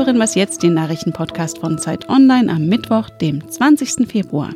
hören 0.00 0.18
was 0.18 0.34
jetzt, 0.34 0.62
den 0.62 0.72
Nachrichtenpodcast 0.72 1.58
von 1.58 1.76
Zeit 1.76 2.08
Online 2.08 2.50
am 2.50 2.64
Mittwoch, 2.64 3.10
dem 3.10 3.46
20. 3.50 4.08
Februar. 4.08 4.50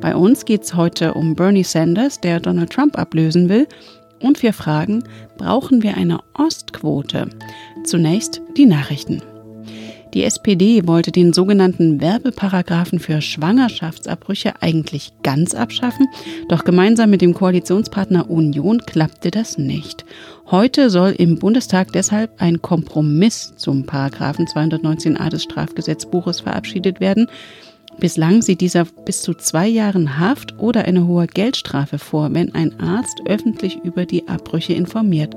Bei 0.00 0.14
uns 0.14 0.44
geht 0.44 0.62
es 0.62 0.76
heute 0.76 1.14
um 1.14 1.34
Bernie 1.34 1.64
Sanders, 1.64 2.20
der 2.20 2.38
Donald 2.38 2.70
Trump 2.70 2.96
ablösen 2.96 3.48
will. 3.48 3.66
Und 4.22 4.40
wir 4.40 4.52
fragen, 4.52 5.02
brauchen 5.36 5.82
wir 5.82 5.96
eine 5.96 6.20
Ostquote? 6.34 7.28
Zunächst 7.82 8.40
die 8.56 8.66
Nachrichten. 8.66 9.20
Die 10.14 10.24
SPD 10.24 10.86
wollte 10.86 11.12
den 11.12 11.32
sogenannten 11.32 12.00
Werbeparagraphen 12.00 12.98
für 12.98 13.20
Schwangerschaftsabbrüche 13.20 14.54
eigentlich 14.60 15.12
ganz 15.22 15.54
abschaffen, 15.54 16.06
doch 16.48 16.64
gemeinsam 16.64 17.10
mit 17.10 17.20
dem 17.20 17.34
Koalitionspartner 17.34 18.30
Union 18.30 18.80
klappte 18.86 19.30
das 19.30 19.58
nicht. 19.58 20.04
Heute 20.50 20.88
soll 20.88 21.10
im 21.10 21.38
Bundestag 21.38 21.92
deshalb 21.92 22.30
ein 22.40 22.62
Kompromiss 22.62 23.54
zum 23.56 23.84
Paragraphen 23.84 24.46
219a 24.46 25.28
des 25.28 25.42
Strafgesetzbuches 25.42 26.40
verabschiedet 26.40 27.00
werden. 27.00 27.28
Bislang 28.00 28.42
sieht 28.42 28.60
dieser 28.60 28.84
bis 28.84 29.22
zu 29.22 29.34
zwei 29.34 29.66
Jahren 29.66 30.20
Haft 30.20 30.56
oder 30.58 30.84
eine 30.84 31.06
hohe 31.08 31.26
Geldstrafe 31.26 31.98
vor, 31.98 32.32
wenn 32.32 32.54
ein 32.54 32.78
Arzt 32.78 33.20
öffentlich 33.26 33.78
über 33.82 34.06
die 34.06 34.28
Abbrüche 34.28 34.72
informiert, 34.72 35.34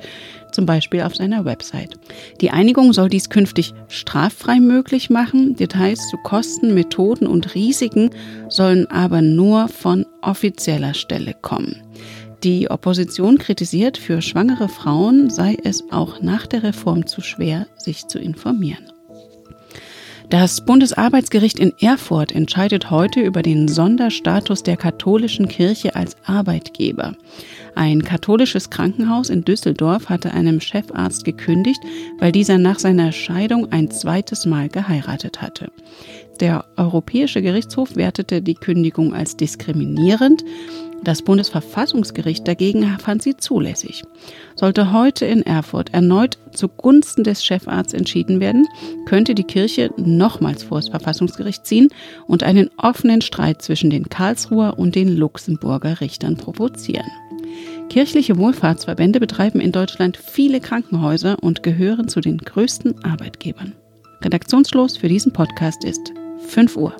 zum 0.51 0.67
Beispiel 0.67 1.01
auf 1.01 1.15
seiner 1.15 1.43
Website. 1.43 1.99
Die 2.39 2.51
Einigung 2.51 2.93
soll 2.93 3.09
dies 3.09 3.29
künftig 3.29 3.73
straffrei 3.87 4.59
möglich 4.59 5.09
machen. 5.09 5.55
Details 5.55 6.07
zu 6.09 6.17
Kosten, 6.17 6.75
Methoden 6.75 7.25
und 7.25 7.55
Risiken 7.55 8.11
sollen 8.49 8.85
aber 8.91 9.23
nur 9.23 9.67
von 9.67 10.05
offizieller 10.21 10.93
Stelle 10.93 11.33
kommen. 11.41 11.81
Die 12.43 12.69
Opposition 12.69 13.37
kritisiert, 13.37 13.97
für 13.97 14.21
schwangere 14.21 14.67
Frauen 14.67 15.29
sei 15.29 15.57
es 15.63 15.83
auch 15.91 16.21
nach 16.21 16.47
der 16.47 16.63
Reform 16.63 17.07
zu 17.07 17.21
schwer, 17.21 17.67
sich 17.77 18.07
zu 18.07 18.19
informieren. 18.19 18.90
Das 20.29 20.61
Bundesarbeitsgericht 20.61 21.59
in 21.59 21.73
Erfurt 21.79 22.31
entscheidet 22.31 22.89
heute 22.89 23.21
über 23.21 23.41
den 23.41 23.67
Sonderstatus 23.67 24.63
der 24.63 24.77
katholischen 24.77 25.47
Kirche 25.47 25.95
als 25.95 26.15
Arbeitgeber. 26.25 27.15
Ein 27.75 28.03
katholisches 28.03 28.69
Krankenhaus 28.69 29.29
in 29.29 29.43
Düsseldorf 29.43 30.09
hatte 30.09 30.33
einem 30.33 30.59
Chefarzt 30.59 31.23
gekündigt, 31.23 31.79
weil 32.19 32.31
dieser 32.31 32.57
nach 32.57 32.79
seiner 32.79 33.11
Scheidung 33.11 33.71
ein 33.71 33.89
zweites 33.89 34.45
Mal 34.45 34.69
geheiratet 34.69 35.41
hatte. 35.41 35.71
Der 36.39 36.65
Europäische 36.75 37.41
Gerichtshof 37.41 37.95
wertete 37.95 38.41
die 38.41 38.55
Kündigung 38.55 39.13
als 39.13 39.37
diskriminierend. 39.37 40.43
Das 41.03 41.21
Bundesverfassungsgericht 41.21 42.47
dagegen 42.47 42.97
fand 42.99 43.23
sie 43.23 43.37
zulässig. 43.37 44.03
Sollte 44.55 44.91
heute 44.91 45.25
in 45.25 45.43
Erfurt 45.43 45.93
erneut 45.93 46.37
zugunsten 46.51 47.23
des 47.23 47.43
Chefarztes 47.43 47.93
entschieden 47.93 48.39
werden, 48.39 48.67
könnte 49.05 49.33
die 49.33 49.43
Kirche 49.43 49.91
nochmals 49.97 50.63
vor 50.63 50.79
das 50.79 50.89
Verfassungsgericht 50.89 51.65
ziehen 51.65 51.89
und 52.27 52.43
einen 52.43 52.69
offenen 52.77 53.21
Streit 53.21 53.61
zwischen 53.61 53.89
den 53.89 54.09
Karlsruher 54.09 54.77
und 54.77 54.95
den 54.95 55.15
Luxemburger 55.15 56.01
Richtern 56.01 56.37
provozieren. 56.37 57.09
Kirchliche 57.91 58.37
Wohlfahrtsverbände 58.37 59.19
betreiben 59.19 59.59
in 59.59 59.73
Deutschland 59.73 60.15
viele 60.15 60.61
Krankenhäuser 60.61 61.35
und 61.41 61.61
gehören 61.61 62.07
zu 62.07 62.21
den 62.21 62.37
größten 62.37 63.03
Arbeitgebern. 63.03 63.75
Redaktionsschluss 64.21 64.95
für 64.95 65.09
diesen 65.09 65.33
Podcast 65.33 65.83
ist 65.83 66.13
5 66.47 66.77
Uhr. 66.77 66.95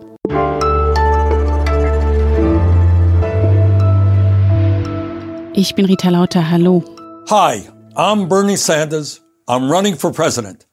Ich 5.53 5.75
bin 5.75 5.85
Rita 5.85 6.09
Lauter. 6.09 6.51
Hallo. 6.51 6.83
Hi, 7.29 7.69
I'm 7.95 8.27
Bernie 8.27 8.57
Sanders. 8.57 9.21
I'm 9.47 9.71
running 9.71 9.95
for 9.95 10.11
president. 10.11 10.67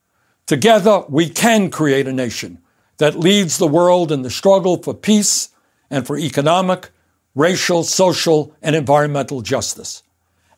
Together, 0.47 1.05
we 1.07 1.29
can 1.29 1.69
create 1.71 2.09
a 2.09 2.13
nation 2.13 2.57
that 2.97 3.15
leads 3.15 3.57
the 3.57 3.71
world 3.71 4.11
in 4.11 4.23
the 4.23 4.29
struggle 4.29 4.81
for 4.83 4.93
peace 4.93 5.51
and 5.89 6.05
for 6.05 6.17
economic, 6.17 6.91
racial, 7.35 7.85
social, 7.85 8.51
and 8.61 8.75
environmental 8.75 9.41
justice. 9.41 10.03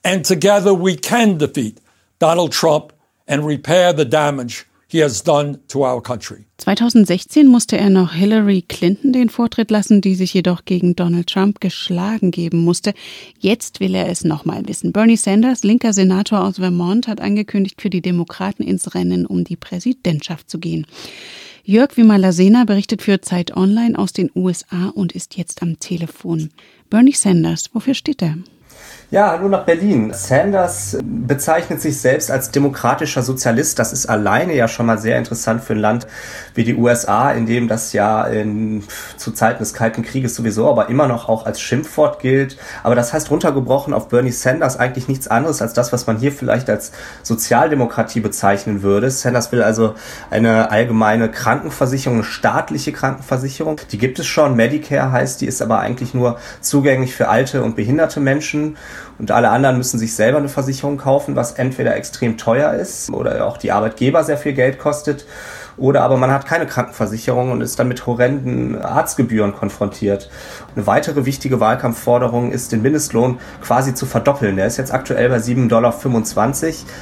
And 0.04 0.26
together, 0.26 0.74
we 0.74 0.96
can 0.96 1.38
defeat 1.38 1.80
Donald 2.20 2.52
Trump 2.52 2.94
and 3.28 3.46
repair 3.46 3.94
the 3.96 4.06
damage 4.06 4.66
he 4.92 5.00
has 5.00 5.24
done 5.24 5.60
to 5.70 5.84
our 5.84 6.02
country. 6.02 6.46
2016 6.58 7.48
musste 7.48 7.78
er 7.78 7.90
noch 7.90 8.14
Hillary 8.14 8.62
Clinton 8.62 9.14
den 9.14 9.30
Vortritt 9.30 9.72
lassen, 9.72 10.02
die 10.02 10.16
sich 10.16 10.34
jedoch 10.34 10.66
gegen 10.66 10.96
Donald 10.96 11.28
Trump 11.28 11.62
geschlagen 11.62 12.32
geben 12.32 12.60
musste. 12.60 12.94
Jetzt 13.40 13.80
will 13.80 13.96
er 13.96 14.10
es 14.10 14.26
nochmal 14.26 14.68
wissen. 14.68 14.92
Bernie 14.92 15.18
Sanders, 15.18 15.64
linker 15.64 15.94
Senator 15.94 16.44
aus 16.44 16.58
Vermont, 16.58 17.08
hat 17.08 17.22
angekündigt, 17.22 17.82
für 17.82 17.90
die 17.90 18.02
Demokraten 18.02 18.64
ins 18.64 18.94
Rennen 18.94 19.26
um 19.26 19.46
die 19.46 19.56
Präsidentschaft 19.56 20.50
zu 20.50 20.60
gehen. 20.60 20.86
Jörg 21.64 21.96
Wimalasena 21.96 22.66
berichtet 22.66 23.02
für 23.02 23.22
Zeit 23.22 23.56
Online 23.56 23.98
aus 23.98 24.12
den 24.12 24.30
USA 24.36 24.90
und 24.94 25.14
ist 25.14 25.38
jetzt 25.38 25.62
am 25.62 25.80
Telefon. 25.80 26.50
Bernie 26.90 27.14
Sanders, 27.14 27.70
wofür 27.74 27.94
steht 27.94 28.22
er? 28.22 28.38
Ja, 29.14 29.32
hallo 29.32 29.50
nach 29.50 29.66
Berlin. 29.66 30.14
Sanders 30.14 30.98
bezeichnet 31.04 31.82
sich 31.82 32.00
selbst 32.00 32.32
als 32.32 32.50
demokratischer 32.50 33.24
Sozialist. 33.24 33.78
Das 33.78 33.92
ist 33.92 34.06
alleine 34.06 34.56
ja 34.56 34.70
schon 34.70 34.86
mal 34.86 34.98
sehr 34.98 35.18
interessant 35.18 35.66
für 35.66 35.74
ein 35.74 35.80
Land 35.80 36.08
wie 36.56 36.64
die 36.64 36.76
USA, 36.76 37.30
in 37.34 37.46
dem 37.46 37.68
das 37.68 37.92
ja 37.92 38.24
in, 38.24 38.86
zu 39.18 39.34
Zeiten 39.34 39.60
des 39.60 39.74
Kalten 39.74 40.04
Krieges 40.04 40.34
sowieso, 40.36 40.70
aber 40.70 40.88
immer 40.88 41.10
noch 41.10 41.28
auch 41.28 41.46
als 41.46 41.60
Schimpfwort 41.60 42.22
gilt. 42.22 42.56
Aber 42.84 42.96
das 42.96 43.12
heißt 43.12 43.30
runtergebrochen 43.30 43.94
auf 43.94 44.08
Bernie 44.08 44.32
Sanders 44.32 44.78
eigentlich 44.80 45.10
nichts 45.10 45.28
anderes 45.28 45.62
als 45.62 45.74
das, 45.74 45.92
was 45.92 46.08
man 46.08 46.16
hier 46.16 46.32
vielleicht 46.32 46.70
als 46.70 46.94
Sozialdemokratie 47.22 48.22
bezeichnen 48.22 48.82
würde. 48.82 49.12
Sanders 49.12 49.52
will 49.52 49.62
also 49.62 49.94
eine 50.30 50.72
allgemeine 50.72 51.30
Krankenversicherung, 51.30 52.20
eine 52.20 52.24
staatliche 52.24 52.94
Krankenversicherung. 52.94 53.82
Die 53.92 53.98
gibt 53.98 54.20
es 54.20 54.28
schon. 54.28 54.56
Medicare 54.56 55.12
heißt, 55.12 55.42
die 55.42 55.48
ist 55.48 55.62
aber 55.62 55.80
eigentlich 55.80 56.14
nur 56.14 56.38
zugänglich 56.62 57.14
für 57.14 57.28
alte 57.28 57.62
und 57.62 57.76
behinderte 57.76 58.22
Menschen 58.22 58.78
und 59.20 59.32
alle 59.32 59.50
anderen 59.50 59.78
müssen 59.78 60.00
sich 60.00 60.16
selber 60.16 60.38
eine 60.38 60.50
Versicherung 60.50 60.98
kaufen, 60.98 61.36
was 61.36 61.54
entweder 61.54 61.96
extrem 61.96 62.38
teuer 62.38 62.74
ist 62.74 63.10
oder 63.12 63.46
auch 63.46 63.58
die 63.58 63.72
Arbeitgeber 63.72 64.24
sehr 64.24 64.38
viel 64.38 64.54
Geld 64.54 64.80
kostet 64.80 65.26
oder 65.78 66.02
aber 66.02 66.18
man 66.18 66.32
hat 66.32 66.46
keine 66.46 66.66
Krankenversicherung 66.66 67.52
und 67.52 67.62
ist 67.62 67.80
dann 67.80 67.88
mit 67.88 68.06
horrenden 68.06 68.82
Arztgebühren 68.82 69.54
konfrontiert. 69.54 70.30
Eine 70.76 70.88
weitere 70.88 71.26
wichtige 71.26 71.60
Wahlkampfforderung 71.60 72.52
ist, 72.52 72.72
den 72.72 72.82
Mindestlohn 72.82 73.40
quasi 73.62 73.94
zu 73.94 74.06
verdoppeln. 74.06 74.56
Der 74.56 74.68
ist 74.68 74.78
jetzt 74.78 74.94
aktuell 74.94 75.30
bei 75.30 75.38
7,25 75.38 75.68
Dollar. 75.68 75.94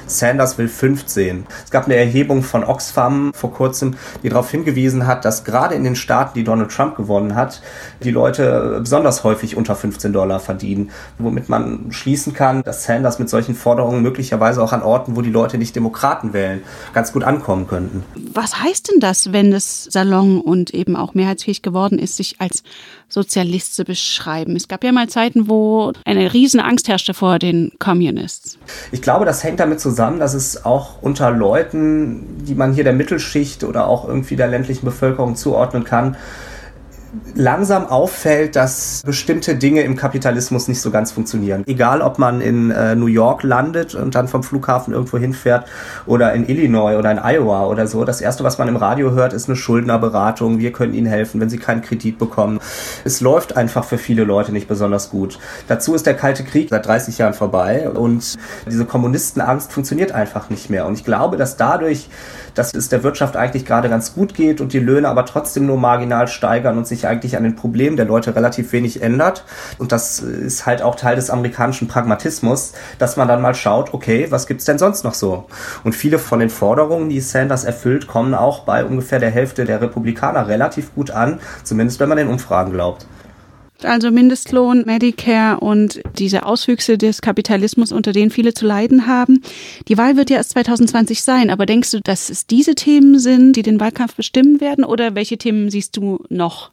Sanders 0.08 0.58
will 0.58 0.68
15. 0.68 1.46
Es 1.66 1.72
gab 1.72 1.86
eine 1.86 1.96
Erhebung 1.96 2.44
von 2.44 2.64
Oxfam 2.64 3.32
vor 3.34 3.54
kurzem, 3.54 3.96
die 4.24 4.30
darauf 4.30 4.50
hingewiesen 4.50 5.08
hat, 5.08 5.26
dass 5.26 5.44
gerade 5.44 5.76
in 5.76 5.84
den 5.84 5.96
Staaten, 5.96 6.34
die 6.36 6.44
Donald 6.44 6.72
Trump 6.72 6.96
gewonnen 6.96 7.36
hat, 7.36 7.62
die 8.04 8.12
Leute 8.12 8.80
besonders 8.80 9.24
häufig 9.24 9.56
unter 9.56 9.76
15 9.76 10.14
Dollar 10.14 10.40
verdienen. 10.40 10.92
Womit 11.18 11.50
man 11.50 11.92
schließen 11.92 12.34
kann, 12.34 12.64
dass 12.64 12.84
Sanders 12.84 13.20
mit 13.20 13.30
solchen 13.30 13.56
Forderungen 13.56 14.02
möglicherweise 14.02 14.64
auch 14.64 14.74
an 14.74 14.84
Orten, 14.84 15.16
wo 15.16 15.22
die 15.22 15.32
Leute 15.32 15.58
nicht 15.58 15.76
Demokraten 15.76 16.34
wählen, 16.34 16.64
ganz 16.94 17.14
gut 17.14 17.24
ankommen 17.24 17.68
könnten. 17.68 18.04
Was 18.34 18.59
heißt 18.62 18.92
denn 18.92 19.00
das, 19.00 19.34
wenn 19.34 19.54
es 19.54 19.86
Salon 19.86 20.42
und 20.42 20.74
eben 20.74 20.96
auch 20.96 21.14
mehrheitsfähig 21.14 21.62
geworden 21.62 22.00
ist, 22.00 22.18
sich 22.18 22.36
als 22.40 22.64
Sozialist 23.08 23.76
zu 23.76 23.84
beschreiben? 23.84 24.56
Es 24.56 24.68
gab 24.68 24.84
ja 24.84 24.92
mal 24.92 25.10
Zeiten, 25.10 25.50
wo 25.50 25.94
eine 26.06 26.34
riesen 26.34 26.60
Angst 26.60 26.88
herrschte 26.88 27.14
vor 27.14 27.40
den 27.40 27.72
Communists. 27.80 28.58
Ich 28.92 29.02
glaube, 29.02 29.26
das 29.26 29.44
hängt 29.44 29.60
damit 29.60 29.80
zusammen, 29.80 30.20
dass 30.20 30.34
es 30.34 30.66
auch 30.66 31.02
unter 31.02 31.32
Leuten, 31.32 32.44
die 32.46 32.56
man 32.56 32.74
hier 32.74 32.84
der 32.84 32.94
Mittelschicht 32.94 33.64
oder 33.64 33.88
auch 33.88 34.08
irgendwie 34.08 34.36
der 34.36 34.48
ländlichen 34.48 34.86
Bevölkerung 34.86 35.36
zuordnen 35.36 35.84
kann, 35.84 36.18
langsam 37.36 37.88
auffällt, 37.88 38.56
dass 38.56 39.02
bestimmte 39.06 39.56
Dinge 39.56 39.82
im 39.82 39.96
Kapitalismus 39.96 40.68
nicht 40.68 40.82
so 40.82 40.92
ganz 40.92 41.12
funktionieren. 41.12 41.64
Egal, 41.66 42.02
ob 42.02 42.20
man 42.20 42.42
in 42.42 42.72
äh, 42.72 42.96
New 42.96 43.08
York 43.08 43.44
landet 43.44 43.96
und 43.96 44.16
dann 44.16 44.28
vom 44.28 44.44
Flughafen 44.44 44.94
irgendwo 44.94 45.18
hinfährt 45.18 45.68
oder 46.06 46.34
in 46.34 46.48
Illinois 46.48 46.98
oder 46.98 47.12
in 47.12 47.20
Iowa 47.20 47.66
oder 47.66 47.88
so. 47.88 48.06
Das 48.06 48.22
erste, 48.22 48.44
was 48.44 48.58
man 48.58 48.68
im 48.68 48.76
Radio 48.76 49.12
hört, 49.12 49.34
ist 49.34 49.48
eine 49.48 49.56
Schuldnerberatung. 49.56 50.60
Wir 50.60 50.72
können 50.72 50.94
Ihnen 50.94 51.08
helfen, 51.08 51.42
wenn 51.42 51.50
Sie 51.50 51.58
keinen 51.58 51.82
Kredit 51.82 52.18
bekommen. 52.18 52.60
Es 53.04 53.22
läuft 53.22 53.58
einfach 53.58 53.84
für 53.84 53.98
viele 53.98 54.24
Leute 54.24 54.52
nicht 54.52 54.68
besonders 54.68 55.10
gut. 55.10 55.40
Dazu 55.68 55.96
ist 55.96 56.06
der 56.06 56.16
Kalte 56.16 56.44
Krieg 56.44 56.70
seit 56.70 56.86
30 56.86 57.18
Jahren 57.18 57.34
vorbei 57.34 57.90
und 57.90 58.38
diese 58.70 58.86
Kommunistenangst 58.86 59.72
funktioniert 59.72 60.12
einfach 60.12 60.50
nicht 60.50 60.70
mehr. 60.70 60.86
Und 60.86 60.94
ich 60.94 61.06
glaube, 61.06 61.38
dass 61.38 61.58
dadurch, 61.58 62.10
dass 62.56 62.74
es 62.74 62.90
der 62.90 63.04
Wirtschaft 63.04 63.36
eigentlich 63.36 63.66
gerade 63.66 63.90
ganz 63.90 64.14
gut 64.14 64.34
geht 64.34 64.62
und 64.62 64.74
die 64.74 64.80
Löhne 64.80 65.08
aber 65.08 65.26
trotzdem 65.26 65.66
nur 65.66 65.78
marginal 65.78 66.28
steigern 66.28 66.78
und 66.78 66.88
sich 66.88 66.99
sich 67.00 67.08
eigentlich 67.08 67.38
an 67.38 67.44
den 67.44 67.56
Problemen 67.56 67.98
der 67.98 68.06
Leute 68.06 68.36
relativ 68.36 68.72
wenig 68.74 69.02
ändert. 69.02 69.46
Und 69.78 69.92
das 69.92 70.20
ist 70.20 70.66
halt 70.66 70.82
auch 70.82 70.96
Teil 70.96 71.16
des 71.16 71.30
amerikanischen 71.30 71.88
Pragmatismus, 71.88 72.74
dass 72.98 73.18
man 73.18 73.28
dann 73.28 73.42
mal 73.42 73.56
schaut, 73.56 73.94
okay, 73.94 74.28
was 74.30 74.48
gibt's 74.48 74.66
denn 74.66 74.78
sonst 74.78 75.04
noch 75.04 75.14
so? 75.14 75.46
Und 75.84 75.94
viele 75.94 76.20
von 76.20 76.40
den 76.40 76.50
Forderungen, 76.50 77.10
die 77.10 77.22
Sanders 77.22 77.64
erfüllt, 77.64 78.08
kommen 78.08 78.34
auch 78.34 78.60
bei 78.64 78.84
ungefähr 78.84 79.20
der 79.20 79.32
Hälfte 79.32 79.66
der 79.66 79.82
Republikaner 79.82 80.48
relativ 80.48 80.94
gut 80.94 81.12
an, 81.12 81.40
zumindest 81.64 82.00
wenn 82.00 82.10
man 82.10 82.18
den 82.18 82.28
Umfragen 82.28 82.72
glaubt. 82.72 83.08
Also 83.84 84.12
Mindestlohn, 84.12 84.84
Medicare 84.86 85.60
und 85.60 86.02
diese 86.18 86.46
Auswüchse 86.46 86.98
des 86.98 87.22
Kapitalismus, 87.22 87.92
unter 87.92 88.12
denen 88.12 88.32
viele 88.32 88.54
zu 88.54 88.66
leiden 88.66 89.08
haben. 89.08 89.42
Die 89.88 89.98
Wahl 89.98 90.18
wird 90.18 90.30
ja 90.30 90.38
erst 90.38 90.52
2020 90.52 91.24
sein, 91.24 91.50
aber 91.50 91.66
denkst 91.66 91.92
du, 91.92 92.02
dass 92.02 92.30
es 92.30 92.46
diese 92.46 92.76
Themen 92.76 93.20
sind, 93.20 93.54
die 93.54 93.64
den 93.64 93.80
Wahlkampf 93.80 94.16
bestimmen 94.16 94.60
werden 94.60 94.84
oder 94.84 95.16
welche 95.16 95.38
Themen 95.38 95.70
siehst 95.70 95.96
du 95.96 96.24
noch? 96.30 96.72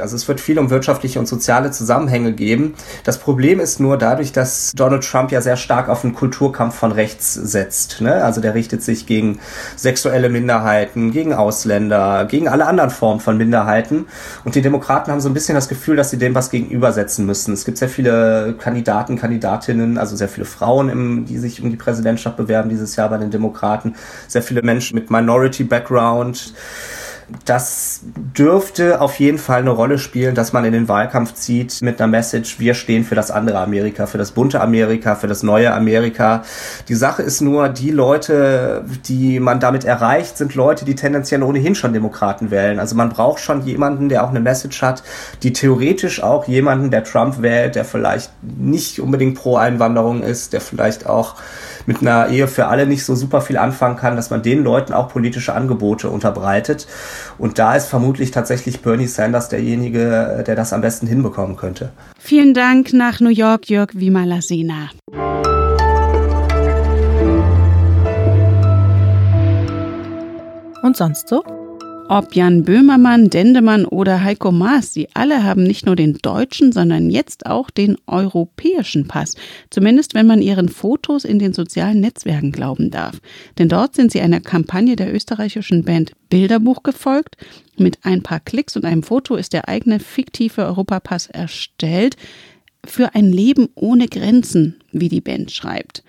Also 0.00 0.16
es 0.16 0.26
wird 0.28 0.40
viel 0.40 0.58
um 0.58 0.70
wirtschaftliche 0.70 1.18
und 1.18 1.26
soziale 1.26 1.70
Zusammenhänge 1.70 2.32
geben. 2.32 2.74
Das 3.04 3.18
Problem 3.18 3.60
ist 3.60 3.80
nur 3.80 3.98
dadurch, 3.98 4.32
dass 4.32 4.72
Donald 4.74 5.04
Trump 5.04 5.32
ja 5.32 5.40
sehr 5.40 5.56
stark 5.56 5.88
auf 5.88 6.04
einen 6.04 6.14
Kulturkampf 6.14 6.74
von 6.74 6.92
rechts 6.92 7.34
setzt. 7.34 8.00
Ne? 8.00 8.24
Also 8.24 8.40
der 8.40 8.54
richtet 8.54 8.82
sich 8.82 9.06
gegen 9.06 9.40
sexuelle 9.76 10.28
Minderheiten, 10.28 11.10
gegen 11.12 11.32
Ausländer, 11.32 12.26
gegen 12.26 12.48
alle 12.48 12.66
anderen 12.66 12.90
Formen 12.90 13.20
von 13.20 13.36
Minderheiten. 13.36 14.06
Und 14.44 14.54
die 14.54 14.62
Demokraten 14.62 15.10
haben 15.10 15.20
so 15.20 15.28
ein 15.28 15.34
bisschen 15.34 15.54
das 15.54 15.68
Gefühl, 15.68 15.96
dass 15.96 16.10
sie 16.10 16.18
dem 16.18 16.34
was 16.34 16.50
gegenübersetzen 16.50 17.26
müssen. 17.26 17.52
Es 17.54 17.64
gibt 17.64 17.78
sehr 17.78 17.88
viele 17.88 18.54
Kandidaten, 18.58 19.16
Kandidatinnen, 19.16 19.98
also 19.98 20.16
sehr 20.16 20.28
viele 20.28 20.46
Frauen, 20.46 20.88
im, 20.88 21.24
die 21.26 21.38
sich 21.38 21.62
um 21.62 21.70
die 21.70 21.76
Präsidentschaft 21.76 22.36
bewerben 22.36 22.68
dieses 22.68 22.96
Jahr 22.96 23.08
bei 23.08 23.18
den 23.18 23.30
Demokraten. 23.30 23.94
Sehr 24.26 24.42
viele 24.42 24.62
Menschen 24.62 24.94
mit 24.94 25.10
Minority 25.10 25.64
Background 25.64 26.52
das 27.44 28.00
dürfte 28.36 29.00
auf 29.00 29.18
jeden 29.18 29.38
Fall 29.38 29.60
eine 29.60 29.70
Rolle 29.70 29.98
spielen, 29.98 30.34
dass 30.34 30.52
man 30.52 30.64
in 30.64 30.72
den 30.72 30.88
Wahlkampf 30.88 31.34
zieht 31.34 31.82
mit 31.82 32.00
einer 32.00 32.08
Message, 32.08 32.58
wir 32.58 32.74
stehen 32.74 33.04
für 33.04 33.14
das 33.14 33.30
andere 33.30 33.58
Amerika, 33.58 34.06
für 34.06 34.18
das 34.18 34.32
bunte 34.32 34.60
Amerika, 34.60 35.14
für 35.14 35.26
das 35.26 35.42
neue 35.42 35.72
Amerika. 35.72 36.42
Die 36.88 36.94
Sache 36.94 37.22
ist 37.22 37.40
nur, 37.40 37.68
die 37.68 37.90
Leute, 37.90 38.84
die 39.06 39.40
man 39.40 39.60
damit 39.60 39.84
erreicht, 39.84 40.38
sind 40.38 40.54
Leute, 40.54 40.84
die 40.84 40.94
tendenziell 40.94 41.42
ohnehin 41.42 41.74
schon 41.74 41.92
Demokraten 41.92 42.50
wählen. 42.50 42.78
Also 42.78 42.96
man 42.96 43.10
braucht 43.10 43.40
schon 43.40 43.62
jemanden, 43.64 44.08
der 44.08 44.24
auch 44.24 44.30
eine 44.30 44.40
Message 44.40 44.80
hat, 44.80 45.02
die 45.42 45.52
theoretisch 45.52 46.22
auch 46.22 46.48
jemanden, 46.48 46.90
der 46.90 47.04
Trump 47.04 47.42
wählt, 47.42 47.74
der 47.74 47.84
vielleicht 47.84 48.30
nicht 48.42 49.00
unbedingt 49.00 49.36
pro 49.36 49.56
Einwanderung 49.56 50.22
ist, 50.22 50.54
der 50.54 50.62
vielleicht 50.62 51.06
auch 51.06 51.34
mit 51.88 52.02
einer 52.02 52.28
Ehe 52.28 52.48
für 52.48 52.66
alle 52.66 52.86
nicht 52.86 53.02
so 53.02 53.14
super 53.14 53.40
viel 53.40 53.56
anfangen 53.56 53.96
kann, 53.96 54.14
dass 54.14 54.28
man 54.28 54.42
den 54.42 54.62
Leuten 54.62 54.92
auch 54.92 55.08
politische 55.08 55.54
Angebote 55.54 56.10
unterbreitet. 56.10 56.86
Und 57.38 57.58
da 57.58 57.74
ist 57.76 57.86
vermutlich 57.86 58.30
tatsächlich 58.30 58.82
Bernie 58.82 59.06
Sanders 59.06 59.48
derjenige, 59.48 60.44
der 60.46 60.54
das 60.54 60.74
am 60.74 60.82
besten 60.82 61.06
hinbekommen 61.06 61.56
könnte. 61.56 61.88
Vielen 62.18 62.52
Dank 62.52 62.92
nach 62.92 63.20
New 63.20 63.30
York, 63.30 63.70
Jörg 63.70 63.88
Wimalasena. 63.94 64.90
Und 70.82 70.96
sonst 70.96 71.28
so? 71.28 71.42
Ob 72.10 72.34
Jan 72.34 72.62
Böhmermann, 72.64 73.28
Dendemann 73.28 73.84
oder 73.84 74.24
Heiko 74.24 74.50
Maas, 74.50 74.94
sie 74.94 75.08
alle 75.12 75.44
haben 75.44 75.62
nicht 75.62 75.84
nur 75.84 75.94
den 75.94 76.14
deutschen, 76.14 76.72
sondern 76.72 77.10
jetzt 77.10 77.44
auch 77.44 77.68
den 77.68 77.98
europäischen 78.06 79.06
Pass. 79.06 79.34
Zumindest 79.68 80.14
wenn 80.14 80.26
man 80.26 80.40
ihren 80.40 80.70
Fotos 80.70 81.26
in 81.26 81.38
den 81.38 81.52
sozialen 81.52 82.00
Netzwerken 82.00 82.50
glauben 82.50 82.90
darf. 82.90 83.20
Denn 83.58 83.68
dort 83.68 83.94
sind 83.94 84.10
sie 84.10 84.22
einer 84.22 84.40
Kampagne 84.40 84.96
der 84.96 85.14
österreichischen 85.14 85.84
Band 85.84 86.12
Bilderbuch 86.30 86.82
gefolgt. 86.82 87.36
Mit 87.76 87.98
ein 88.04 88.22
paar 88.22 88.40
Klicks 88.40 88.74
und 88.74 88.86
einem 88.86 89.02
Foto 89.02 89.36
ist 89.36 89.52
der 89.52 89.68
eigene 89.68 90.00
fiktive 90.00 90.64
Europapass 90.64 91.26
erstellt. 91.26 92.16
Für 92.86 93.14
ein 93.14 93.30
Leben 93.30 93.68
ohne 93.74 94.08
Grenzen, 94.08 94.76
wie 94.92 95.10
die 95.10 95.20
Band 95.20 95.50
schreibt. 95.50 96.02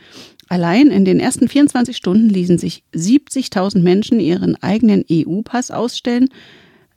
Allein 0.49 0.87
in 0.87 1.05
den 1.05 1.19
ersten 1.19 1.47
24 1.47 1.95
Stunden 1.95 2.27
ließen 2.27 2.57
sich 2.57 2.83
70.000 2.95 3.81
Menschen 3.81 4.19
ihren 4.19 4.61
eigenen 4.63 5.05
EU-Pass 5.09 5.69
ausstellen. 5.69 6.29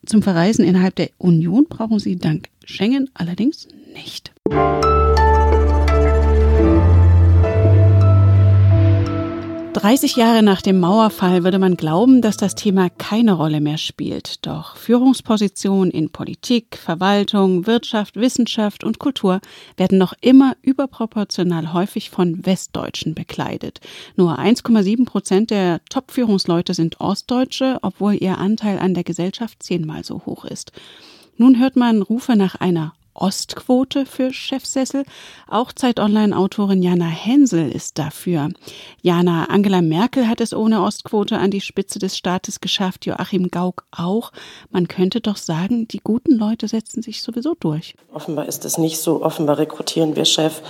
Zum 0.06 0.22
Verreisen 0.22 0.64
innerhalb 0.64 0.96
der 0.96 1.10
Union 1.18 1.66
brauchen 1.68 1.98
sie 1.98 2.16
dank 2.16 2.48
Schengen 2.64 3.10
allerdings 3.12 3.68
nicht. 3.92 4.32
30 9.74 10.16
Jahre 10.16 10.42
nach 10.42 10.60
dem 10.60 10.80
Mauerfall 10.80 11.44
würde 11.44 11.58
man 11.58 11.76
glauben, 11.76 12.20
dass 12.20 12.36
das 12.36 12.54
Thema 12.54 12.90
keine 12.90 13.32
Rolle 13.32 13.62
mehr 13.62 13.78
spielt. 13.78 14.46
Doch 14.46 14.76
Führungspositionen 14.76 15.90
in 15.90 16.10
Politik, 16.10 16.76
Verwaltung, 16.76 17.66
Wirtschaft, 17.66 18.16
Wissenschaft 18.16 18.84
und 18.84 18.98
Kultur 18.98 19.40
werden 19.78 19.96
noch 19.96 20.12
immer 20.20 20.56
überproportional 20.60 21.72
häufig 21.72 22.10
von 22.10 22.44
Westdeutschen 22.44 23.14
bekleidet. 23.14 23.80
Nur 24.14 24.38
1,7 24.38 25.06
Prozent 25.06 25.50
der 25.50 25.80
Top-Führungsleute 25.88 26.74
sind 26.74 27.00
Ostdeutsche, 27.00 27.78
obwohl 27.80 28.14
ihr 28.14 28.36
Anteil 28.36 28.78
an 28.78 28.92
der 28.92 29.04
Gesellschaft 29.04 29.62
zehnmal 29.62 30.04
so 30.04 30.22
hoch 30.26 30.44
ist. 30.44 30.72
Nun 31.38 31.58
hört 31.58 31.76
man 31.76 32.02
Rufe 32.02 32.36
nach 32.36 32.56
einer 32.56 32.92
Ostquote 33.14 34.06
für 34.06 34.32
Chefsessel. 34.32 35.04
Auch 35.48 35.72
Zeit 35.72 36.00
Online-Autorin 36.00 36.82
Jana 36.82 37.06
Hensel 37.06 37.70
ist 37.70 37.98
dafür. 37.98 38.48
Jana, 39.00 39.46
Angela 39.46 39.82
Merkel 39.82 40.28
hat 40.28 40.40
es 40.40 40.54
ohne 40.54 40.82
Ostquote 40.82 41.38
an 41.38 41.50
die 41.50 41.60
Spitze 41.60 41.98
des 41.98 42.16
Staates 42.16 42.60
geschafft, 42.60 43.06
Joachim 43.06 43.50
Gauck 43.50 43.84
auch. 43.90 44.32
Man 44.70 44.88
könnte 44.88 45.20
doch 45.20 45.36
sagen, 45.36 45.88
die 45.88 46.00
guten 46.02 46.36
Leute 46.38 46.68
setzen 46.68 47.02
sich 47.02 47.22
sowieso 47.22 47.54
durch. 47.58 47.94
Offenbar 48.12 48.46
ist 48.46 48.64
es 48.64 48.78
nicht 48.78 48.98
so. 48.98 49.22
Offenbar 49.22 49.58
rekrutieren 49.58 50.16
wir 50.16 50.24
Chef 50.24 50.62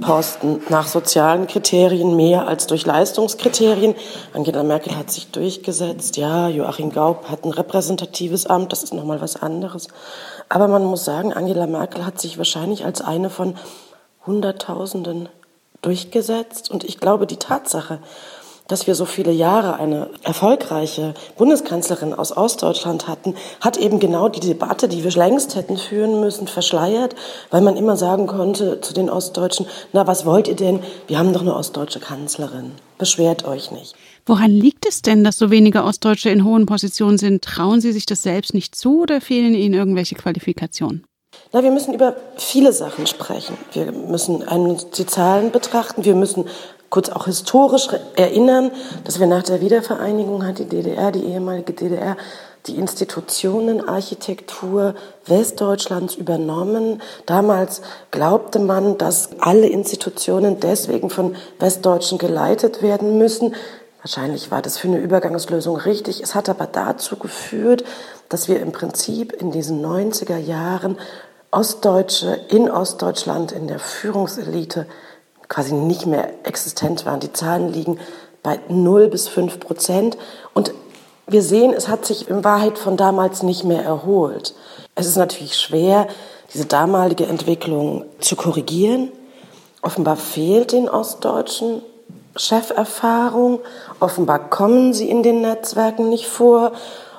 Posten 0.00 0.60
nach 0.68 0.86
sozialen 0.86 1.46
Kriterien 1.46 2.16
mehr 2.16 2.46
als 2.46 2.66
durch 2.66 2.86
Leistungskriterien. 2.86 3.94
Angela 4.32 4.62
Merkel 4.62 4.96
hat 4.96 5.10
sich 5.10 5.30
durchgesetzt. 5.30 6.16
Ja, 6.16 6.48
Joachim 6.48 6.90
Gauck 6.90 7.28
hat 7.28 7.44
ein 7.44 7.52
repräsentatives 7.52 8.46
Amt, 8.46 8.72
das 8.72 8.82
ist 8.82 8.94
nochmal 8.94 9.20
was 9.20 9.36
anderes. 9.36 9.88
Aber 10.48 10.68
man 10.68 10.84
muss 10.84 11.04
sagen, 11.04 11.32
Angela 11.32 11.66
Merkel 11.66 12.04
hat 12.04 12.20
sich 12.20 12.38
wahrscheinlich 12.38 12.84
als 12.84 13.00
eine 13.00 13.30
von 13.30 13.56
Hunderttausenden 14.26 15.28
durchgesetzt. 15.82 16.70
Und 16.70 16.84
ich 16.84 16.98
glaube, 16.98 17.26
die 17.26 17.36
Tatsache, 17.36 17.98
dass 18.68 18.86
wir 18.86 18.94
so 18.94 19.04
viele 19.04 19.32
Jahre 19.32 19.76
eine 19.76 20.10
erfolgreiche 20.22 21.14
Bundeskanzlerin 21.36 22.14
aus 22.14 22.36
Ostdeutschland 22.36 23.08
hatten, 23.08 23.34
hat 23.60 23.76
eben 23.76 24.00
genau 24.00 24.28
die 24.28 24.40
Debatte, 24.40 24.88
die 24.88 25.04
wir 25.04 25.10
längst 25.12 25.54
hätten 25.54 25.76
führen 25.76 26.20
müssen, 26.20 26.48
verschleiert, 26.48 27.14
weil 27.50 27.62
man 27.62 27.76
immer 27.76 27.96
sagen 27.96 28.26
konnte 28.26 28.80
zu 28.80 28.92
den 28.92 29.10
Ostdeutschen, 29.10 29.66
na, 29.92 30.06
was 30.06 30.26
wollt 30.26 30.48
ihr 30.48 30.56
denn? 30.56 30.80
Wir 31.06 31.18
haben 31.18 31.32
doch 31.32 31.42
eine 31.42 31.54
ostdeutsche 31.54 32.00
Kanzlerin. 32.00 32.72
Beschwert 32.98 33.46
euch 33.46 33.70
nicht. 33.70 33.94
Woran 34.24 34.50
liegt 34.50 34.86
es 34.88 35.02
denn, 35.02 35.22
dass 35.22 35.38
so 35.38 35.50
wenige 35.50 35.84
Ostdeutsche 35.84 36.30
in 36.30 36.44
hohen 36.44 36.66
Positionen 36.66 37.18
sind? 37.18 37.44
Trauen 37.44 37.80
Sie 37.80 37.92
sich 37.92 38.06
das 38.06 38.22
selbst 38.22 38.54
nicht 38.54 38.74
zu 38.74 39.02
oder 39.02 39.20
fehlen 39.20 39.54
Ihnen 39.54 39.74
irgendwelche 39.74 40.14
Qualifikationen? 40.14 41.04
Na, 41.52 41.62
wir 41.62 41.70
müssen 41.70 41.94
über 41.94 42.16
viele 42.36 42.72
Sachen 42.72 43.06
sprechen. 43.06 43.56
Wir 43.72 43.92
müssen 43.92 44.42
die 44.96 45.06
Zahlen 45.06 45.52
betrachten. 45.52 46.04
Wir 46.04 46.14
müssen 46.14 46.46
kurz 46.90 47.08
auch 47.08 47.26
historisch 47.26 47.88
erinnern, 48.16 48.70
dass 49.04 49.20
wir 49.20 49.26
nach 49.26 49.42
der 49.42 49.60
Wiedervereinigung 49.60 50.46
hat 50.46 50.58
die 50.58 50.66
DDR, 50.66 51.12
die 51.12 51.24
ehemalige 51.24 51.72
DDR, 51.72 52.16
die 52.66 52.76
Institutionenarchitektur 52.76 54.94
Westdeutschlands 55.26 56.14
übernommen. 56.14 57.02
Damals 57.26 57.82
glaubte 58.10 58.58
man, 58.58 58.98
dass 58.98 59.30
alle 59.40 59.68
Institutionen 59.68 60.58
deswegen 60.60 61.10
von 61.10 61.36
Westdeutschen 61.58 62.18
geleitet 62.18 62.82
werden 62.82 63.18
müssen. 63.18 63.54
Wahrscheinlich 64.02 64.50
war 64.50 64.62
das 64.62 64.78
für 64.78 64.88
eine 64.88 64.98
Übergangslösung 64.98 65.76
richtig. 65.76 66.22
Es 66.22 66.34
hat 66.34 66.48
aber 66.48 66.66
dazu 66.66 67.16
geführt, 67.16 67.84
dass 68.28 68.48
wir 68.48 68.60
im 68.60 68.72
Prinzip 68.72 69.32
in 69.32 69.50
diesen 69.50 69.84
90er 69.84 70.38
Jahren 70.38 70.98
Ostdeutsche 71.50 72.38
in 72.48 72.70
Ostdeutschland 72.70 73.52
in 73.52 73.68
der 73.68 73.78
Führungselite 73.78 74.86
quasi 75.48 75.74
nicht 75.74 76.06
mehr 76.06 76.46
existent 76.46 77.06
waren. 77.06 77.20
Die 77.20 77.32
Zahlen 77.32 77.72
liegen 77.72 77.98
bei 78.42 78.60
0 78.68 79.08
bis 79.08 79.28
5 79.28 79.60
Prozent. 79.60 80.16
Und 80.54 80.72
wir 81.26 81.42
sehen, 81.42 81.72
es 81.72 81.88
hat 81.88 82.04
sich 82.04 82.28
in 82.28 82.44
Wahrheit 82.44 82.78
von 82.78 82.96
damals 82.96 83.42
nicht 83.42 83.64
mehr 83.64 83.82
erholt. 83.82 84.54
Es 84.94 85.06
ist 85.06 85.16
natürlich 85.16 85.56
schwer, 85.56 86.06
diese 86.54 86.66
damalige 86.66 87.26
Entwicklung 87.26 88.04
zu 88.20 88.36
korrigieren. 88.36 89.10
Offenbar 89.82 90.16
fehlt 90.16 90.72
den 90.72 90.88
Ostdeutschen 90.88 91.82
Cheferfahrung. 92.36 93.60
Offenbar 94.00 94.50
kommen 94.50 94.92
sie 94.92 95.10
in 95.10 95.22
den 95.22 95.40
Netzwerken 95.40 96.08
nicht 96.08 96.26
vor. 96.26 96.72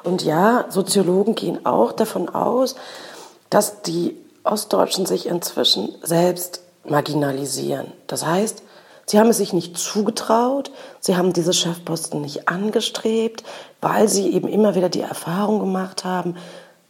Und 0.03 0.23
ja, 0.23 0.65
Soziologen 0.69 1.35
gehen 1.35 1.65
auch 1.65 1.91
davon 1.91 2.29
aus, 2.29 2.75
dass 3.49 3.81
die 3.81 4.15
Ostdeutschen 4.43 5.05
sich 5.05 5.25
inzwischen 5.25 5.93
selbst 6.01 6.61
marginalisieren. 6.89 7.91
Das 8.07 8.25
heißt, 8.25 8.63
sie 9.05 9.19
haben 9.19 9.29
es 9.29 9.37
sich 9.37 9.53
nicht 9.53 9.77
zugetraut, 9.77 10.71
sie 10.99 11.15
haben 11.15 11.33
diese 11.33 11.53
Chefposten 11.53 12.21
nicht 12.21 12.47
angestrebt, 12.47 13.43
weil 13.81 14.07
sie 14.07 14.33
eben 14.33 14.47
immer 14.47 14.75
wieder 14.75 14.89
die 14.89 15.01
Erfahrung 15.01 15.59
gemacht 15.59 16.03
haben, 16.03 16.35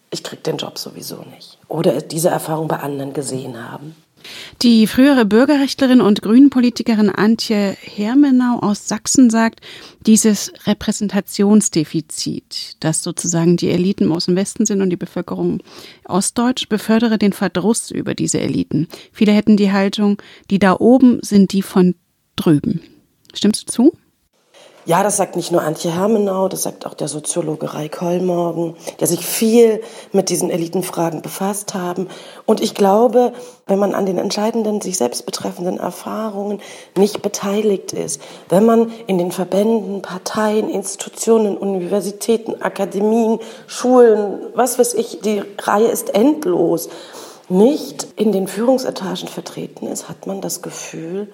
ich 0.10 0.24
kriege 0.24 0.42
den 0.42 0.58
Job 0.58 0.78
sowieso 0.78 1.18
nicht. 1.36 1.58
Oder 1.68 2.02
diese 2.02 2.30
Erfahrung 2.30 2.68
bei 2.68 2.80
anderen 2.80 3.14
gesehen 3.14 3.70
haben. 3.70 3.96
Die 4.62 4.88
frühere 4.88 5.26
Bürgerrechtlerin 5.26 6.02
und 6.02 6.22
Grünenpolitikerin 6.22 7.10
Antje 7.10 7.78
Hermenau 7.80 8.60
aus 8.60 8.88
Sachsen 8.88 9.30
sagt, 9.30 9.62
dieses 10.06 10.52
Repräsentationsdefizit, 10.66 12.78
das 12.80 13.04
sozusagen 13.04 13.58
die 13.58 13.70
Eliten 13.70 14.12
aus 14.12 14.26
dem 14.26 14.36
Westen 14.36 14.66
sind 14.66 14.82
und 14.82 14.90
die 14.90 14.98
Bevölkerung 14.98 15.62
ostdeutsch, 16.06 16.70
befördere 16.70 17.18
den 17.18 17.34
Verdruss 17.34 17.92
über 17.92 18.16
diese 18.16 18.40
Eliten. 18.40 18.88
Viele 19.12 19.32
hätten 19.32 19.58
die 19.58 19.72
Haltung, 19.72 20.22
die 20.50 20.60
da 20.60 20.76
oben 20.78 21.20
sind 21.22 21.54
die 21.54 21.62
von 21.62 21.96
drüben. 22.36 22.82
Stimmst 23.34 23.68
du 23.68 23.72
zu? 23.72 23.98
Ja, 24.88 25.04
das 25.04 25.18
sagt 25.18 25.36
nicht 25.36 25.52
nur 25.52 25.64
Antje 25.64 25.94
Hermenau, 25.94 26.48
das 26.48 26.64
sagt 26.64 26.86
auch 26.86 26.94
der 26.94 27.10
Soziologe 27.10 27.74
Rai 27.74 27.90
Kollmorgen, 27.90 28.78
der 29.02 29.08
sich 29.08 29.26
viel 29.26 29.82
mit 30.14 30.30
diesen 30.30 30.50
Elitenfragen 30.50 31.22
befasst 31.22 31.74
haben. 31.74 32.08
Und 32.46 32.62
ich 32.62 32.74
glaube, 32.74 33.34
wenn 33.66 33.80
man 33.80 33.94
an 33.94 34.06
den 34.06 34.18
entscheidenden, 34.18 34.80
sich 34.80 34.98
selbst 34.98 35.26
betreffenden 35.26 35.78
Erfahrungen 35.78 36.62
nicht 36.96 37.22
beteiligt 37.22 37.92
ist, 37.92 38.22
wenn 38.48 38.66
man 38.66 38.90
in 39.08 39.18
den 39.18 39.34
Verbänden, 39.34 40.02
Parteien, 40.02 40.70
Institutionen, 40.70 41.58
Universitäten, 41.58 42.62
Akademien, 42.62 43.40
Schulen, 43.68 44.40
was 44.54 44.80
weiß 44.80 44.94
ich, 44.94 45.20
die 45.20 45.44
Reihe 45.60 45.90
ist 45.90 46.16
endlos, 46.16 46.88
nicht 47.50 48.08
in 48.16 48.32
den 48.32 48.48
Führungsetagen 48.48 49.28
vertreten 49.28 49.88
ist, 49.88 50.08
hat 50.08 50.28
man 50.28 50.40
das 50.40 50.62
Gefühl, 50.62 51.28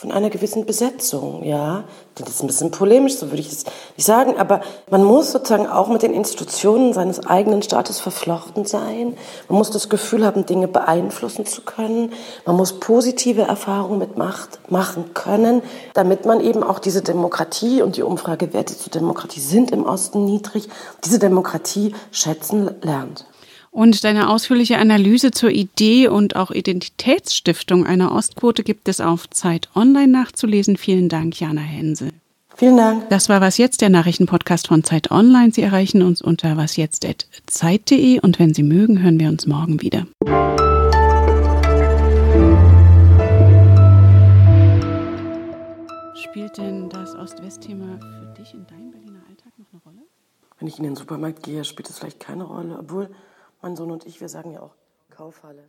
von 0.00 0.12
einer 0.12 0.30
gewissen 0.30 0.64
Besetzung, 0.64 1.44
ja. 1.44 1.84
Das 2.14 2.30
ist 2.30 2.42
ein 2.42 2.46
bisschen 2.46 2.70
polemisch, 2.70 3.16
so 3.16 3.26
würde 3.26 3.40
ich 3.40 3.52
es 3.52 3.64
nicht 3.96 4.06
sagen, 4.06 4.38
aber 4.38 4.62
man 4.90 5.04
muss 5.04 5.30
sozusagen 5.30 5.66
auch 5.66 5.88
mit 5.88 6.02
den 6.02 6.14
Institutionen 6.14 6.94
seines 6.94 7.26
eigenen 7.26 7.62
Staates 7.62 8.00
verflochten 8.00 8.64
sein. 8.64 9.14
Man 9.48 9.58
muss 9.58 9.70
das 9.70 9.90
Gefühl 9.90 10.24
haben, 10.24 10.46
Dinge 10.46 10.68
beeinflussen 10.68 11.44
zu 11.44 11.60
können. 11.62 12.12
Man 12.46 12.56
muss 12.56 12.80
positive 12.80 13.42
Erfahrungen 13.42 13.98
mit 13.98 14.16
Macht 14.16 14.58
machen 14.70 15.12
können, 15.12 15.62
damit 15.92 16.24
man 16.24 16.40
eben 16.40 16.62
auch 16.62 16.78
diese 16.78 17.02
Demokratie 17.02 17.82
und 17.82 17.96
die 17.96 18.02
Umfragewerte 18.02 18.78
zur 18.78 18.90
Demokratie 18.90 19.40
sind 19.40 19.70
im 19.70 19.84
Osten 19.84 20.24
niedrig, 20.24 20.68
diese 21.04 21.18
Demokratie 21.18 21.94
schätzen 22.10 22.70
lernt. 22.80 23.26
Und 23.72 24.02
deine 24.02 24.28
ausführliche 24.28 24.78
Analyse 24.78 25.30
zur 25.30 25.50
Idee 25.50 26.08
und 26.08 26.34
auch 26.34 26.50
Identitätsstiftung 26.50 27.86
einer 27.86 28.12
Ostquote 28.12 28.64
gibt 28.64 28.88
es 28.88 29.00
auf 29.00 29.30
Zeit 29.30 29.68
Online 29.76 30.08
nachzulesen. 30.08 30.76
Vielen 30.76 31.08
Dank, 31.08 31.38
Jana 31.38 31.60
Hensel. 31.60 32.10
Vielen 32.56 32.76
Dank. 32.76 33.08
Das 33.10 33.28
war 33.28 33.40
Was 33.40 33.58
Jetzt, 33.58 33.80
der 33.80 33.88
Nachrichtenpodcast 33.88 34.66
von 34.66 34.82
Zeit 34.82 35.12
Online. 35.12 35.52
Sie 35.52 35.62
erreichen 35.62 36.02
uns 36.02 36.20
unter 36.20 36.56
wasjetzt.zeit.de 36.56 38.20
und 38.20 38.40
wenn 38.40 38.54
Sie 38.54 38.64
mögen, 38.64 39.02
hören 39.02 39.20
wir 39.20 39.28
uns 39.28 39.46
morgen 39.46 39.80
wieder. 39.80 40.06
Spielt 46.16 46.58
denn 46.58 46.90
das 46.90 47.14
Ost-West-Thema 47.14 48.00
für 48.00 48.34
dich 48.42 48.52
in 48.52 48.66
deinem 48.66 48.90
Berliner 48.90 49.20
Alltag 49.28 49.52
noch 49.56 49.66
eine 49.72 49.80
Rolle? 49.86 50.06
Wenn 50.58 50.66
ich 50.66 50.76
in 50.76 50.84
den 50.84 50.96
Supermarkt 50.96 51.44
gehe, 51.44 51.64
spielt 51.64 51.88
es 51.88 51.98
vielleicht 51.98 52.20
keine 52.20 52.44
Rolle, 52.44 52.76
obwohl 52.80 53.08
mein 53.62 53.76
Sohn 53.76 53.90
und 53.90 54.06
ich, 54.06 54.20
wir 54.20 54.28
sagen 54.28 54.52
ja 54.52 54.60
auch 54.60 54.74
Kaufhalle. 55.10 55.68